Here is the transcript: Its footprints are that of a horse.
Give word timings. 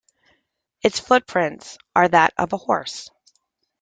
Its 0.81 0.99
footprints 0.99 1.77
are 1.95 2.07
that 2.07 2.33
of 2.35 2.53
a 2.53 2.57
horse. 2.57 3.11